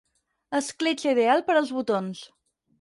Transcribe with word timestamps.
Escletxa 0.59 1.13
ideal 1.17 1.45
per 1.51 1.59
als 1.61 1.77
botons. 1.79 2.27